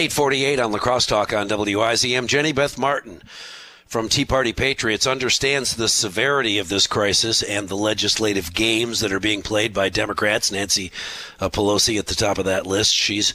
848 0.00 0.58
on 0.58 0.72
La 0.72 0.78
Crosse 0.78 1.04
Talk 1.04 1.34
on 1.34 1.46
WIZM. 1.46 2.26
Jenny 2.26 2.52
Beth 2.52 2.78
Martin 2.78 3.20
from 3.86 4.08
Tea 4.08 4.24
Party 4.24 4.54
Patriots 4.54 5.06
understands 5.06 5.76
the 5.76 5.90
severity 5.90 6.56
of 6.56 6.70
this 6.70 6.86
crisis 6.86 7.42
and 7.42 7.68
the 7.68 7.76
legislative 7.76 8.54
games 8.54 9.00
that 9.00 9.12
are 9.12 9.20
being 9.20 9.42
played 9.42 9.74
by 9.74 9.90
Democrats. 9.90 10.50
Nancy 10.50 10.90
uh, 11.38 11.50
Pelosi 11.50 11.98
at 11.98 12.06
the 12.06 12.14
top 12.14 12.38
of 12.38 12.46
that 12.46 12.66
list. 12.66 12.94
She's 12.94 13.34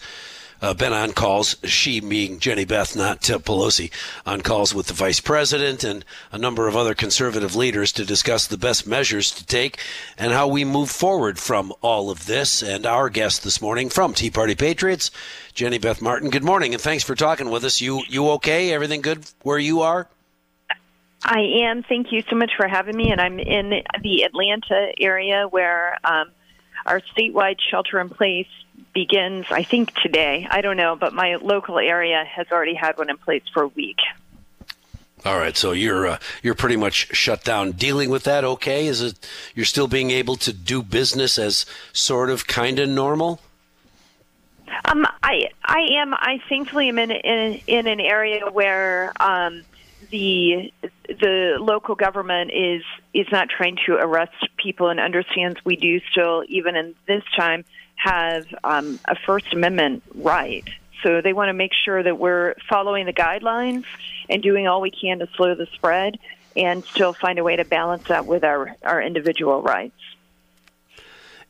uh, 0.65 0.73
been 0.73 0.93
on 0.93 1.11
calls, 1.11 1.55
she 1.63 1.99
being 1.99 2.39
Jenny 2.39 2.65
Beth, 2.65 2.95
not 2.95 3.29
uh, 3.29 3.37
Pelosi, 3.37 3.91
on 4.25 4.41
calls 4.41 4.73
with 4.73 4.87
the 4.87 4.95
vice 4.95 5.19
president 5.19 5.83
and 5.83 6.03
a 6.31 6.39
number 6.39 6.67
of 6.67 6.75
other 6.75 6.95
conservative 6.95 7.55
leaders 7.55 7.91
to 7.91 8.03
discuss 8.03 8.47
the 8.47 8.57
best 8.57 8.87
measures 8.87 9.29
to 9.29 9.45
take 9.45 9.79
and 10.17 10.31
how 10.31 10.47
we 10.47 10.65
move 10.65 10.89
forward 10.89 11.37
from 11.37 11.71
all 11.81 12.09
of 12.09 12.25
this. 12.25 12.63
And 12.63 12.87
our 12.87 13.09
guest 13.09 13.43
this 13.43 13.61
morning 13.61 13.89
from 13.89 14.15
Tea 14.15 14.31
Party 14.31 14.55
Patriots, 14.55 15.11
Jenny 15.53 15.77
Beth 15.77 16.01
Martin. 16.01 16.31
Good 16.31 16.43
morning, 16.43 16.73
and 16.73 16.81
thanks 16.81 17.03
for 17.03 17.13
talking 17.13 17.51
with 17.51 17.63
us. 17.63 17.79
You 17.79 18.01
you 18.09 18.27
okay? 18.31 18.73
Everything 18.73 19.01
good 19.01 19.23
where 19.43 19.59
you 19.59 19.81
are? 19.81 20.07
I 21.23 21.41
am. 21.67 21.83
Thank 21.83 22.11
you 22.11 22.23
so 22.27 22.35
much 22.35 22.53
for 22.57 22.67
having 22.67 22.97
me. 22.97 23.11
And 23.11 23.21
I'm 23.21 23.37
in 23.37 23.83
the 24.01 24.23
Atlanta 24.23 24.93
area 24.99 25.47
where 25.47 25.99
um, 26.03 26.31
our 26.87 27.01
statewide 27.01 27.57
shelter 27.59 27.99
in 27.99 28.09
place 28.09 28.47
begins, 28.95 29.45
I 29.51 29.61
think, 29.61 29.93
today. 29.93 30.47
I 30.49 30.61
don't 30.61 30.77
know, 30.77 30.95
but 30.95 31.13
my 31.13 31.35
local 31.35 31.77
area 31.77 32.25
has 32.25 32.47
already 32.51 32.73
had 32.73 32.97
one 32.97 33.11
in 33.11 33.17
place 33.17 33.43
for 33.53 33.61
a 33.61 33.67
week. 33.67 33.97
All 35.23 35.37
right, 35.37 35.57
so 35.57 35.71
you're 35.71 36.07
uh, 36.07 36.19
you're 36.43 36.55
pretty 36.55 36.77
much 36.77 37.15
shut 37.15 37.43
down. 37.43 37.71
Dealing 37.71 38.09
with 38.09 38.23
that, 38.23 38.43
okay? 38.43 38.87
Is 38.87 39.01
it 39.01 39.27
you're 39.55 39.65
still 39.65 39.87
being 39.87 40.11
able 40.11 40.35
to 40.37 40.53
do 40.53 40.81
business 40.83 41.37
as 41.39 41.65
sort 41.93 42.29
of 42.29 42.47
kind 42.47 42.79
of 42.79 42.89
normal? 42.89 43.41
Um, 44.85 45.05
I 45.23 45.49
I 45.63 45.87
am. 45.93 46.13
I 46.13 46.39
thankfully 46.47 46.89
am 46.89 46.99
in 46.99 47.09
in, 47.09 47.59
in 47.65 47.87
an 47.87 47.99
area 47.99 48.51
where 48.51 49.13
um, 49.19 49.63
the 50.15 50.71
the 51.09 51.57
local 51.59 51.95
government 51.95 52.51
is 52.53 52.83
is 53.13 53.27
not 53.33 53.49
trying 53.49 53.77
to 53.85 53.95
arrest 53.95 54.31
people 54.55 54.87
and 54.87 54.97
understands 54.97 55.59
we 55.65 55.75
do 55.75 55.99
still 56.09 56.45
even 56.47 56.77
in 56.77 56.95
this 57.05 57.23
time 57.35 57.65
have 57.95 58.45
um, 58.63 58.97
a 59.05 59.15
First 59.25 59.51
Amendment 59.51 60.03
right. 60.13 60.63
So 61.03 61.21
they 61.21 61.33
want 61.33 61.49
to 61.49 61.53
make 61.53 61.71
sure 61.73 62.01
that 62.01 62.17
we're 62.17 62.55
following 62.69 63.05
the 63.05 63.13
guidelines 63.13 63.83
and 64.29 64.41
doing 64.41 64.67
all 64.67 64.79
we 64.79 64.91
can 64.91 65.19
to 65.19 65.27
slow 65.35 65.53
the 65.53 65.67
spread 65.73 66.17
and 66.55 66.83
still 66.85 67.11
find 67.13 67.37
a 67.37 67.43
way 67.43 67.57
to 67.57 67.65
balance 67.65 68.07
that 68.07 68.25
with 68.25 68.43
our, 68.43 68.75
our 68.83 69.01
individual 69.01 69.61
rights. 69.61 69.99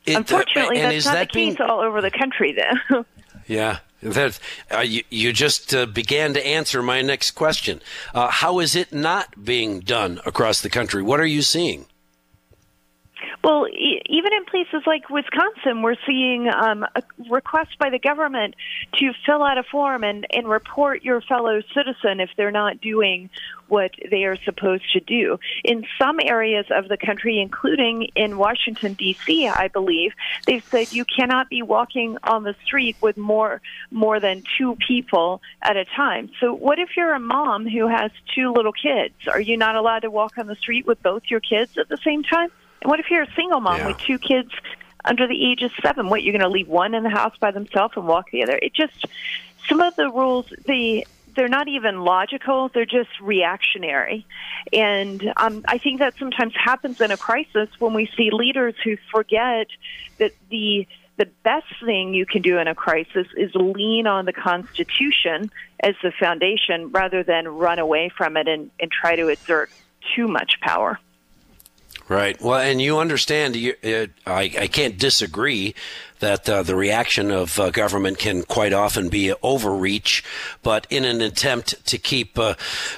It, 0.06 0.16
uh, 0.16 0.20
Unfortunately, 0.20 0.82
uh, 0.82 0.90
that's 0.90 1.06
not 1.06 1.14
that 1.14 1.28
the 1.32 1.34
being... 1.34 1.56
case 1.56 1.66
all 1.68 1.82
over 1.82 2.02
the 2.02 2.12
country, 2.12 2.58
though. 2.90 3.06
yeah. 3.48 3.80
That 4.06 4.40
uh, 4.72 4.82
you, 4.82 5.04
you, 5.10 5.34
just 5.34 5.74
uh, 5.74 5.88
began 5.88 6.36
to 6.36 6.48
answer 6.48 6.84
my 6.84 7.02
next 7.02 7.32
question. 7.32 7.82
Uh, 8.14 8.30
how 8.30 8.60
is 8.60 8.76
it 8.76 8.94
not 8.94 9.44
being 9.44 9.80
done 9.80 10.20
across 10.28 10.62
the 10.62 10.70
country? 10.70 11.02
What 11.02 11.20
are 11.20 11.26
you 11.26 11.42
seeing? 11.42 11.88
Well, 13.44 13.66
even 14.08 14.34
in 14.34 14.46
places 14.46 14.84
like 14.86 15.10
Wisconsin, 15.10 15.82
we're 15.82 15.96
seeing 16.06 16.48
um, 16.48 16.84
a 16.96 17.04
request 17.30 17.78
by 17.80 17.90
the 17.90 18.00
government 18.00 18.56
to 18.96 19.12
fill 19.26 19.44
out 19.44 19.58
a 19.58 19.64
form 19.64 20.04
and, 20.04 20.28
and 20.32 20.48
report 20.48 21.04
your 21.04 21.22
fellow 21.22 21.62
citizen 21.74 22.20
if 22.20 22.30
they're 22.38 22.52
not 22.52 22.82
doing 22.82 23.30
what 23.68 23.92
they 24.12 24.26
are 24.26 24.38
supposed 24.44 24.84
to 24.94 25.00
do. 25.00 25.40
In 25.64 25.86
some 25.98 26.20
areas 26.24 26.68
of 26.70 26.88
the 26.88 26.98
country, 26.98 27.40
including 27.40 28.10
in 28.16 28.38
Washington, 28.38 28.94
D.C., 28.94 29.48
I 29.48 29.70
believe, 29.70 30.14
they've 30.46 30.64
said 30.64 30.94
you 30.94 31.04
cannot 31.06 31.50
be 31.50 31.64
walking 31.64 32.18
on 32.24 32.44
the 32.44 32.56
street 32.64 32.96
with 33.02 33.18
more, 33.18 33.62
more 33.90 34.20
than 34.20 34.44
two 34.58 34.78
people 34.88 35.42
at 35.64 35.78
a 35.78 35.86
time. 35.86 36.30
So, 36.40 36.54
what 36.54 36.78
if 36.78 36.90
you're 36.96 37.16
a 37.16 37.20
mom 37.20 37.68
who 37.68 37.88
has 37.88 38.12
two 38.36 38.54
little 38.54 38.74
kids? 38.74 39.16
Are 39.28 39.42
you 39.42 39.58
not 39.58 39.76
allowed 39.76 40.00
to 40.00 40.12
walk 40.12 40.38
on 40.38 40.46
the 40.46 40.56
street 40.56 40.86
with 40.86 41.02
both 41.02 41.24
your 41.28 41.40
kids 41.40 41.78
at 41.78 41.90
the 41.90 41.98
same 41.98 42.24
time? 42.24 42.52
What 42.84 43.00
if 43.00 43.10
you're 43.10 43.24
a 43.24 43.34
single 43.36 43.60
mom 43.60 43.78
yeah. 43.78 43.88
with 43.88 43.98
two 43.98 44.20
kids 44.20 44.52
under 45.04 45.28
the 45.28 45.52
age 45.52 45.62
of 45.62 45.72
seven? 45.82 46.10
What 46.10 46.24
you're 46.24 46.34
going 46.34 46.42
to 46.42 46.50
leave 46.50 46.68
one 46.68 46.94
in 46.94 47.04
the 47.04 47.10
house 47.10 47.36
by 47.40 47.52
themselves 47.52 47.94
and 47.96 48.08
walk 48.08 48.32
the 48.32 48.44
other? 48.44 48.60
It 48.62 48.74
just 48.74 49.06
some 49.68 49.82
of 49.82 49.96
the 49.96 50.10
rules 50.10 50.52
the 50.66 51.06
they're 51.36 51.48
not 51.50 51.68
even 51.68 52.02
logical 52.02 52.70
they're 52.70 52.86
just 52.86 53.10
reactionary 53.22 54.26
and 54.72 55.34
um, 55.38 55.64
i 55.68 55.78
think 55.78 56.00
that 56.00 56.14
sometimes 56.18 56.54
happens 56.56 57.02
in 57.02 57.12
a 57.12 57.18
crisis 57.18 57.70
when 57.80 57.94
we 57.94 58.10
see 58.16 58.30
leaders 58.32 58.76
who 58.84 58.96
forget 59.12 59.68
that 60.18 60.32
the 60.50 60.88
the 61.18 61.26
best 61.44 61.68
thing 61.84 62.14
you 62.14 62.26
can 62.26 62.42
do 62.42 62.58
in 62.58 62.68
a 62.68 62.76
crisis 62.76 63.28
is 63.38 63.54
lean 63.56 64.06
on 64.06 64.26
the 64.26 64.34
constitution 64.34 65.50
as 65.80 65.96
the 66.04 66.12
foundation 66.12 66.92
rather 66.92 67.24
than 67.24 67.48
run 67.48 67.80
away 67.80 68.10
from 68.10 68.36
it 68.36 68.50
and, 68.50 68.70
and 68.82 68.92
try 68.92 69.16
to 69.16 69.30
exert 69.30 69.70
too 70.16 70.28
much 70.28 70.60
power 70.62 71.00
Right. 72.08 72.40
Well, 72.40 72.60
and 72.60 72.80
you 72.82 73.00
understand, 73.00 73.56
you, 73.56 73.74
I, 73.84 74.10
I 74.28 74.68
can't 74.68 74.98
disagree 74.98 75.74
that 76.26 76.50
uh, 76.50 76.64
the 76.64 76.76
reaction 76.76 77.30
of 77.30 77.60
uh, 77.60 77.70
government 77.70 78.18
can 78.18 78.42
quite 78.42 78.74
often 78.74 79.10
be 79.10 79.32
overreach, 79.44 80.24
but 80.64 80.88
in 80.90 81.06
an 81.06 81.22
attempt 81.22 81.86
to 81.86 82.00
keep 82.00 82.40
uh, 82.40 82.56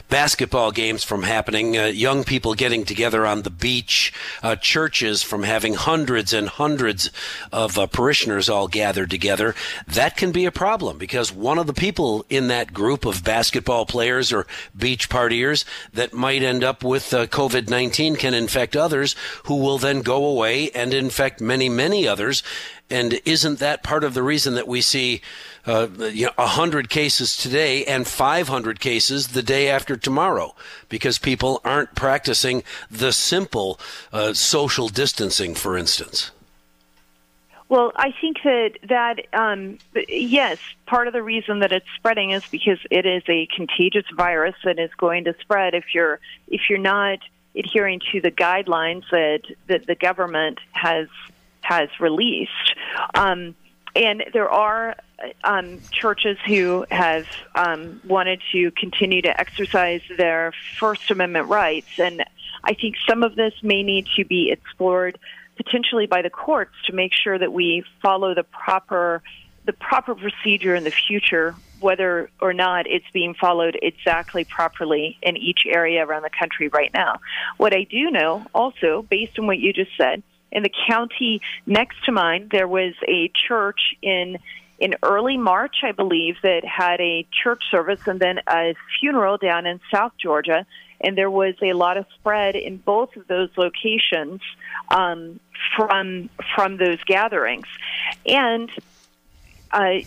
basketball 0.07 0.71
games 0.71 1.03
from 1.03 1.23
happening, 1.23 1.77
uh, 1.77 1.83
young 1.87 2.23
people 2.23 2.53
getting 2.53 2.85
together 2.85 3.25
on 3.25 3.41
the 3.41 3.49
beach, 3.49 4.13
uh, 4.41 4.55
churches 4.55 5.23
from 5.23 5.43
having 5.43 5.73
hundreds 5.73 6.31
and 6.31 6.47
hundreds 6.47 7.11
of 7.51 7.75
parishioners 7.91 8.47
all 8.47 8.69
gathered 8.69 9.09
together, 9.09 9.53
that 9.85 10.15
can 10.15 10.31
be 10.31 10.45
a 10.45 10.51
problem 10.51 10.97
because 10.97 11.29
one 11.29 11.59
of 11.59 11.67
the 11.67 11.73
people 11.73 12.25
in 12.29 12.47
that 12.47 12.73
group 12.73 13.05
of 13.05 13.25
basketball 13.25 13.85
players 13.85 14.31
or 14.31 14.47
beach 14.73 15.09
partiers 15.09 15.65
that 15.91 16.13
might 16.13 16.41
end 16.41 16.63
up 16.63 16.81
with 16.81 17.03
COVID 17.11 17.69
19 17.69 18.15
can 18.15 18.33
infect 18.33 18.77
others 18.77 19.17
who 19.43 19.57
will 19.57 19.77
then 19.77 20.01
go 20.01 20.23
away 20.23 20.71
and 20.71 20.93
infect 20.93 21.41
many, 21.41 21.67
many 21.67 22.07
others. 22.07 22.41
And 22.89 23.19
isn't 23.25 23.59
that 23.59 23.83
part 23.83 24.03
of 24.03 24.13
the 24.13 24.23
reason 24.23 24.55
that 24.55 24.67
we 24.67 24.79
see 24.79 25.21
uh, 25.65 25.87
you 26.11 26.27
know, 26.27 26.31
100 26.35 26.89
cases 26.89 27.35
today 27.35 27.83
and 27.83 28.07
500 28.07 28.79
cases 28.79 29.29
the 29.29 29.43
day 29.43 29.69
after 29.69 29.97
tomorrow? 29.97 30.55
Because 30.87 31.17
people 31.17 31.59
aren't 31.65 31.95
practicing 31.95 32.63
the 32.89 33.11
simple 33.11 33.79
uh, 34.13 34.33
social 34.33 34.87
distancing, 34.87 35.53
for 35.53 35.77
instance. 35.77 36.31
Well, 37.69 37.91
I 37.97 38.13
think 38.21 38.37
that 38.43 38.77
that 38.87 39.25
um, 39.33 39.77
yes, 40.07 40.57
part 40.85 41.07
of 41.07 41.13
the 41.13 41.21
reason 41.21 41.59
that 41.59 41.73
it's 41.73 41.85
spreading 41.97 42.31
is 42.31 42.45
because 42.49 42.79
it 42.89 43.05
is 43.05 43.23
a 43.27 43.47
contagious 43.53 44.05
virus 44.15 44.55
that 44.63 44.79
is 44.79 44.89
going 44.97 45.25
to 45.25 45.35
spread 45.41 45.73
if 45.73 45.93
you're 45.93 46.21
if 46.47 46.61
you're 46.69 46.79
not 46.79 47.19
adhering 47.57 47.99
to 48.13 48.21
the 48.21 48.31
guidelines 48.31 49.03
that 49.11 49.41
that 49.67 49.85
the 49.85 49.95
government 49.95 50.59
has 50.71 51.09
has 51.61 51.89
released. 51.99 52.75
Um, 53.13 53.55
and 53.95 54.23
there 54.33 54.49
are 54.49 54.95
um, 55.43 55.81
churches 55.91 56.37
who 56.45 56.85
have 56.91 57.25
um, 57.55 58.01
wanted 58.07 58.41
to 58.51 58.71
continue 58.71 59.21
to 59.23 59.39
exercise 59.39 60.01
their 60.17 60.53
First 60.79 61.09
Amendment 61.09 61.47
rights. 61.47 61.99
And 61.99 62.23
I 62.63 62.73
think 62.73 62.95
some 63.09 63.23
of 63.23 63.35
this 63.35 63.53
may 63.63 63.81
need 63.81 64.07
to 64.17 64.25
be 64.25 64.51
explored 64.51 65.17
potentially 65.55 66.05
by 66.05 66.21
the 66.21 66.29
courts 66.29 66.73
to 66.85 66.93
make 66.93 67.13
sure 67.13 67.37
that 67.37 67.51
we 67.51 67.83
follow 68.01 68.35
the 68.35 68.43
proper 68.43 69.23
the 69.65 69.73
proper 69.73 70.15
procedure 70.15 70.75
in 70.75 70.85
the 70.85 70.91
future, 70.91 71.53
whether 71.81 72.29
or 72.39 72.53
not 72.53 72.87
it's 72.87 73.05
being 73.11 73.33
followed 73.33 73.77
exactly 73.81 74.45
properly 74.45 75.17
in 75.21 75.35
each 75.35 75.63
area 75.67 76.05
around 76.05 76.21
the 76.21 76.29
country 76.29 76.69
right 76.69 76.91
now. 76.93 77.19
What 77.57 77.73
I 77.73 77.83
do 77.83 78.09
know, 78.09 78.45
also, 78.55 79.05
based 79.09 79.37
on 79.37 79.45
what 79.45 79.59
you 79.59 79.73
just 79.73 79.91
said, 79.97 80.23
in 80.57 80.63
the 80.63 80.71
county 80.87 81.41
next 81.65 82.03
to 82.05 82.11
mine, 82.11 82.49
there 82.51 82.67
was 82.67 82.93
a 83.07 83.31
church 83.47 83.95
in 84.01 84.37
in 84.79 84.93
early 85.01 85.37
March, 85.37 85.77
I 85.83 85.91
believe, 85.91 86.35
that 86.43 86.63
had 86.63 87.01
a 87.01 87.25
church 87.31 87.63
service 87.71 88.01
and 88.05 88.19
then 88.19 88.39
a 88.47 88.75
funeral 88.99 89.37
down 89.37 89.65
in 89.65 89.79
South 89.91 90.11
Georgia, 90.19 90.67
and 91.01 91.17
there 91.17 91.31
was 91.31 91.55
a 91.63 91.73
lot 91.73 91.97
of 91.97 92.05
spread 92.13 92.55
in 92.55 92.77
both 92.77 93.15
of 93.15 93.27
those 93.27 93.49
locations 93.57 94.41
um, 94.89 95.39
from 95.75 96.29
from 96.55 96.77
those 96.77 97.03
gatherings, 97.05 97.67
and 98.25 98.69
uh, 99.71 99.99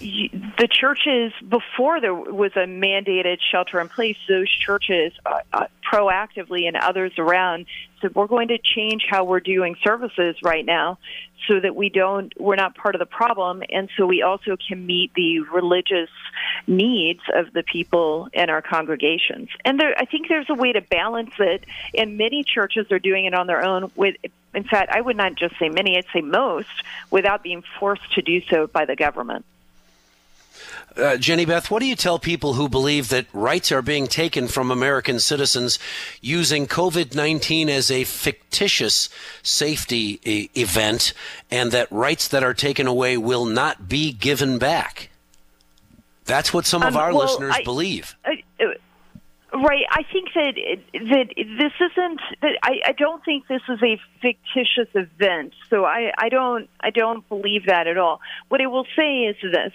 the 0.59 0.69
churches 0.71 1.33
before 1.49 2.01
there 2.01 2.15
was 2.15 2.53
a 2.57 2.67
mandated 2.67 3.39
shelter 3.51 3.81
in 3.81 3.89
place, 3.89 4.17
those 4.29 4.51
churches 4.51 5.13
uh, 5.27 5.41
uh, 5.53 5.67
proactively 5.91 6.67
and 6.67 6.77
others 6.77 7.13
around 7.19 7.67
said 8.01 8.15
we're 8.15 8.27
going 8.27 8.49
to 8.49 8.59
change 8.59 9.05
how 9.09 9.25
we're 9.25 9.41
doing 9.41 9.77
services 9.85 10.37
right 10.43 10.65
now, 10.65 10.99
so 11.49 11.61
that 11.61 11.75
we 11.75 11.89
don't 11.89 12.33
we're 12.39 12.57
not 12.57 12.75
part 12.75 12.95
of 12.95 12.99
the 12.99 13.07
problem, 13.07 13.63
and 13.71 13.89
so 13.97 14.07
we 14.07 14.23
also 14.23 14.57
can 14.57 14.87
meet 14.87 15.13
the 15.15 15.41
religious 15.41 16.11
needs 16.67 17.21
of 17.35 17.53
the 17.53 17.63
people 17.63 18.29
in 18.33 18.51
our 18.51 18.63
congregations. 18.63 19.49
And 19.65 19.79
there, 19.81 19.95
I 19.97 20.05
think 20.05 20.29
there's 20.29 20.49
a 20.49 20.55
way 20.55 20.73
to 20.73 20.81
balance 20.81 21.33
it, 21.39 21.65
and 21.95 22.17
many 22.17 22.45
churches 22.45 22.87
are 22.91 22.99
doing 22.99 23.25
it 23.25 23.35
on 23.35 23.47
their 23.47 23.65
own. 23.65 23.91
With 23.97 24.17
in 24.55 24.65
fact, 24.65 24.91
I 24.93 25.01
would 25.01 25.17
not 25.17 25.35
just 25.35 25.59
say 25.59 25.69
many; 25.69 25.97
I'd 25.97 26.07
say 26.13 26.21
most, 26.21 26.69
without 27.11 27.43
being 27.43 27.63
forced 27.79 28.13
to 28.15 28.23
do 28.23 28.41
so 28.43 28.67
by 28.67 28.85
the 28.85 28.97
government. 28.97 29.45
Uh, 30.97 31.17
Jenny 31.17 31.45
Beth, 31.45 31.71
what 31.71 31.81
do 31.81 31.87
you 31.87 31.95
tell 31.95 32.19
people 32.19 32.55
who 32.55 32.69
believe 32.69 33.09
that 33.11 33.27
rights 33.33 33.71
are 33.71 33.83
being 33.83 34.09
taken 34.09 34.49
from 34.49 34.71
American 34.71 35.21
citizens 35.21 35.79
using 36.21 36.67
COVID 36.67 37.15
19 37.15 37.69
as 37.69 37.91
a 37.91 38.05
fictitious 38.05 39.09
safety 39.43 40.21
e- 40.25 40.51
event 40.55 41.13
and 41.51 41.71
that 41.71 41.91
rights 41.93 42.27
that 42.29 42.43
are 42.43 42.55
taken 42.55 42.89
away 42.89 43.17
will 43.17 43.45
not 43.47 43.89
be 43.89 44.13
given 44.13 44.59
back? 44.59 45.11
That's 46.25 46.53
what 46.53 46.67
some 46.67 46.83
of 46.83 46.97
um, 46.97 47.03
our 47.03 47.15
well, 47.15 47.27
listeners 47.27 47.55
I, 47.57 47.63
believe. 47.63 48.17
I, 48.25 48.43
Right. 49.63 49.85
I 49.91 50.03
think 50.11 50.29
that 50.35 50.55
that 50.95 51.27
this 51.37 51.73
isn't. 51.81 52.21
That 52.41 52.59
I, 52.63 52.81
I 52.87 52.93
don't 52.93 53.23
think 53.25 53.47
this 53.47 53.61
is 53.69 53.79
a 53.83 54.01
fictitious 54.23 54.89
event. 54.95 55.53
So 55.69 55.85
I, 55.85 56.13
I 56.17 56.31
don't. 56.31 56.69
I 56.81 56.91
don't 56.91 57.29
believe 57.29 57.67
that 57.67 57.87
at 57.87 57.99
all. 57.99 58.21
What 58.49 58.63
I 58.63 58.67
will 58.69 58.87
say 58.97 59.25
is 59.25 59.37
this: 59.43 59.73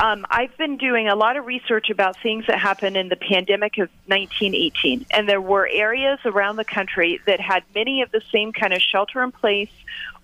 um, 0.00 0.26
I've 0.28 0.56
been 0.56 0.76
doing 0.76 1.08
a 1.08 1.14
lot 1.14 1.36
of 1.36 1.46
research 1.46 1.88
about 1.90 2.20
things 2.20 2.46
that 2.48 2.58
happened 2.58 2.96
in 2.96 3.08
the 3.08 3.16
pandemic 3.16 3.78
of 3.78 3.88
1918, 4.06 5.06
and 5.10 5.28
there 5.28 5.40
were 5.40 5.68
areas 5.70 6.18
around 6.24 6.56
the 6.56 6.64
country 6.64 7.20
that 7.26 7.40
had 7.40 7.62
many 7.74 8.02
of 8.02 8.10
the 8.10 8.20
same 8.32 8.52
kind 8.52 8.72
of 8.72 8.82
shelter 8.82 9.22
in 9.22 9.30
place 9.30 9.70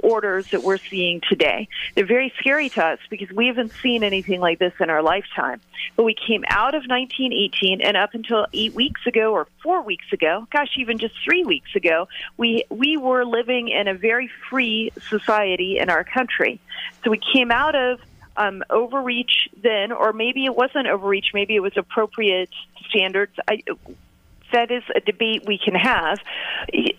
orders 0.03 0.51
that 0.51 0.63
we're 0.63 0.79
seeing 0.79 1.21
today. 1.29 1.69
They're 1.95 2.07
very 2.07 2.33
scary 2.39 2.69
to 2.71 2.85
us 2.85 2.99
because 3.11 3.31
we 3.31 3.47
haven't 3.47 3.73
seen 3.83 4.03
anything 4.03 4.41
like 4.41 4.59
this 4.59 4.73
in 4.81 4.91
our 4.91 5.03
lifetime. 5.03 5.61
But 5.95 6.03
we 6.03 6.15
came 6.15 6.45
out 6.49 6.75
of 6.75 6.83
1918, 6.87 7.81
and 7.81 7.97
up 7.97 8.15
until 8.15 8.47
eight 8.53 8.75
weeks 8.75 9.07
ago 9.07 9.33
or 9.33 9.47
four 9.63 9.83
weeks 9.83 10.07
ago, 10.13 10.49
gosh, 10.51 10.71
even 10.79 10.99
just 10.99 11.15
three 11.25 11.45
weeks 11.45 11.77
ago, 11.77 12.09
we 12.37 12.65
we 12.71 12.97
were 12.97 13.25
living 13.25 13.69
in 13.69 13.87
a 13.87 13.95
very 13.95 14.31
free 14.49 14.91
society 15.09 15.79
in 15.79 15.91
our 15.91 16.03
country. 16.03 16.59
So 17.05 17.11
we 17.11 17.21
came 17.33 17.51
out 17.51 17.77
of 17.77 18.01
um, 18.41 18.63
overreach 18.71 19.49
then, 19.63 19.93
or 19.93 20.13
maybe 20.13 20.45
it 20.47 20.55
wasn't 20.55 20.87
overreach, 20.87 21.29
maybe 21.35 21.55
it 21.55 21.61
was 21.61 21.77
appropriate 21.77 22.51
standards. 22.89 23.33
I, 23.49 23.63
that 24.53 24.71
is 24.73 24.83
a 24.95 25.01
debate 25.01 25.45
we 25.47 25.59
can 25.59 25.75
have, 25.75 26.19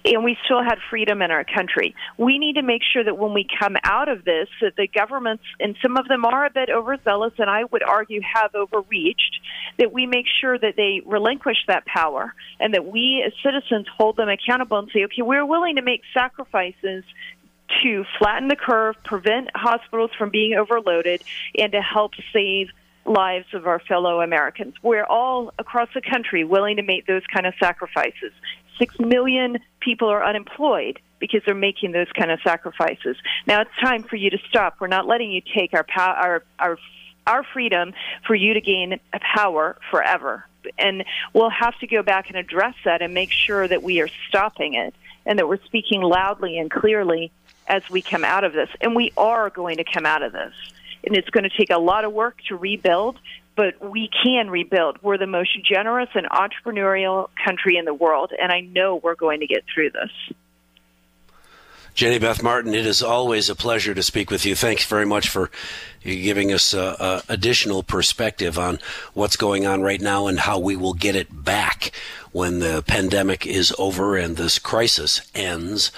and 0.06 0.24
we 0.24 0.38
still 0.46 0.64
had 0.64 0.78
freedom 0.90 1.22
in 1.22 1.32
our 1.32 1.44
country. 1.44 1.94
We 2.18 2.40
need 2.40 2.56
to 2.56 2.62
make 2.62 2.82
sure 2.82 3.04
that 3.04 3.18
when 3.18 3.34
we 3.34 3.46
come 3.60 3.76
out 3.84 4.08
of 4.08 4.24
this, 4.24 4.48
that 4.62 4.76
the 4.78 4.88
governments, 4.88 5.44
and 5.60 5.76
some 5.82 5.98
of 5.98 6.08
them 6.08 6.24
are 6.24 6.46
a 6.46 6.50
bit 6.50 6.70
overzealous, 6.70 7.34
and 7.40 7.50
I 7.50 7.66
would 7.66 7.84
argue 7.84 8.22
have 8.22 8.56
overreached, 8.56 9.40
that 9.80 9.92
we 9.92 10.06
make 10.06 10.28
sure 10.40 10.58
that 10.58 10.76
they 10.78 11.02
relinquish 11.06 11.58
that 11.68 11.86
power, 11.86 12.34
and 12.60 12.74
that 12.74 12.86
we 12.86 13.22
as 13.26 13.34
citizens 13.44 13.86
hold 13.98 14.16
them 14.16 14.30
accountable 14.30 14.78
and 14.80 14.90
say, 14.94 15.04
okay, 15.06 15.22
we're 15.22 15.46
willing 15.46 15.76
to 15.76 15.82
make 15.82 16.04
sacrifices 16.14 17.04
to 17.84 18.06
flatten 18.18 18.48
the 18.48 18.56
curve, 18.56 18.96
prevent 19.04 19.50
hospitals 19.56 20.12
from 20.18 20.30
being 20.30 20.56
overloaded, 20.56 21.24
and 21.58 21.72
to 21.72 21.82
help 21.82 22.14
save 22.34 22.70
lives 23.06 23.48
of 23.54 23.68
our 23.68 23.80
fellow 23.80 24.22
Americans. 24.22 24.76
We're 24.82 25.06
all 25.06 25.54
across 25.58 25.90
the 25.94 26.02
country 26.02 26.44
willing 26.44 26.78
to 26.78 26.84
make 26.84 27.08
those 27.08 27.24
kind 27.34 27.46
of 27.46 27.54
sacrifices. 27.60 28.32
Six 28.78 29.00
million 29.00 29.58
people 29.80 30.08
are 30.10 30.24
unemployed 30.24 31.00
because 31.20 31.42
they're 31.46 31.56
making 31.56 31.92
those 31.92 32.12
kind 32.18 32.32
of 32.32 32.40
sacrifices. 32.44 33.18
Now 33.48 33.62
it's 33.62 33.76
time 33.80 34.04
for 34.04 34.16
you 34.16 34.30
to 34.32 34.38
stop. 34.50 34.78
We're 34.80 34.88
not 34.88 35.08
letting 35.08 35.32
you 35.32 35.42
take 35.56 35.74
our 35.74 35.84
power, 35.84 36.16
our 36.16 36.44
our 36.60 36.78
our 37.28 37.44
freedom 37.54 37.94
for 38.26 38.36
you 38.36 38.54
to 38.56 38.62
gain 38.62 39.00
power 39.36 39.78
forever. 39.92 40.46
And 40.78 41.04
we'll 41.34 41.52
have 41.52 41.78
to 41.80 41.88
go 41.88 42.04
back 42.04 42.30
and 42.30 42.38
address 42.38 42.76
that 42.86 43.02
and 43.02 43.14
make 43.14 43.32
sure 43.32 43.68
that 43.68 43.84
we 43.84 44.02
are 44.02 44.10
stopping 44.28 44.74
it 44.74 44.94
and 45.26 45.38
that 45.38 45.48
we're 45.48 45.64
speaking 45.66 46.02
loudly 46.02 46.58
and 46.58 46.70
clearly 46.70 47.32
as 47.68 47.88
we 47.90 48.02
come 48.02 48.24
out 48.24 48.44
of 48.44 48.54
this. 48.54 48.70
And 48.80 48.96
we 48.96 49.12
are 49.18 49.50
going 49.50 49.78
to 49.78 49.84
come 49.84 50.06
out 50.06 50.24
of 50.24 50.32
this. 50.32 50.54
And 51.04 51.16
it's 51.16 51.30
going 51.30 51.44
to 51.44 51.58
take 51.58 51.70
a 51.70 51.80
lot 51.80 52.06
of 52.06 52.14
work 52.14 52.38
to 52.50 52.56
rebuild, 52.56 53.18
but 53.56 53.82
we 53.84 54.10
can 54.24 54.50
rebuild. 54.50 55.00
We're 55.02 55.18
the 55.18 55.28
most 55.28 55.64
generous 55.66 56.10
and 56.14 56.28
entrepreneurial 56.30 57.30
country 57.44 57.78
in 57.78 57.86
the 57.86 57.94
world, 57.94 58.32
and 58.40 58.52
I 58.52 58.62
know 58.62 58.98
we're 58.98 59.16
going 59.16 59.40
to 59.40 59.48
get 59.48 59.64
through 59.74 59.92
this. 59.92 60.36
Jenny 61.94 62.20
Beth 62.20 62.42
Martin, 62.42 62.74
it 62.74 62.86
is 62.86 63.04
always 63.04 63.50
a 63.50 63.56
pleasure 63.56 63.94
to 63.94 64.02
speak 64.02 64.32
with 64.32 64.46
you. 64.46 64.56
Thanks 64.56 64.86
very 64.86 65.06
much 65.06 65.28
for 65.28 65.52
giving 66.04 66.54
us 66.54 66.74
uh, 66.74 66.96
uh, 66.98 67.22
additional 67.28 67.84
perspective 67.84 68.58
on 68.58 68.80
what's 69.14 69.36
going 69.36 69.66
on 69.68 69.82
right 69.82 70.00
now 70.00 70.28
and 70.28 70.40
how 70.40 70.58
we 70.58 70.78
will 70.78 70.94
get 70.94 71.18
it 71.18 71.44
back 71.44 71.92
when 72.32 72.60
the 72.60 72.82
pandemic 72.88 73.46
is 73.46 73.74
over 73.78 74.16
and 74.16 74.38
this 74.38 74.58
crisis 74.58 75.22
ends 75.36 75.92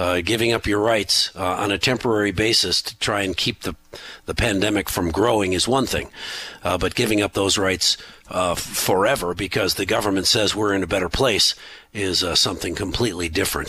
uh, 0.00 0.22
giving 0.22 0.50
up 0.50 0.66
your 0.66 0.80
rights 0.80 1.30
uh, 1.36 1.56
on 1.56 1.70
a 1.70 1.76
temporary 1.76 2.32
basis 2.32 2.80
to 2.80 2.98
try 2.98 3.20
and 3.20 3.36
keep 3.36 3.60
the 3.60 3.76
the 4.24 4.34
pandemic 4.34 4.88
from 4.88 5.10
growing 5.10 5.52
is 5.52 5.68
one 5.68 5.84
thing, 5.84 6.08
uh, 6.64 6.78
but 6.78 6.94
giving 6.94 7.20
up 7.20 7.34
those 7.34 7.58
rights 7.58 7.96
uh, 8.30 8.54
forever 8.54 9.34
because 9.34 9.74
the 9.74 9.84
government 9.84 10.26
says 10.26 10.54
we're 10.54 10.72
in 10.72 10.82
a 10.82 10.86
better 10.86 11.08
place 11.08 11.54
is 11.92 12.22
uh, 12.22 12.34
something 12.34 12.74
completely 12.74 13.28
different. 13.28 13.68